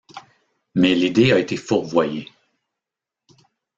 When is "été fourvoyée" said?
1.37-2.25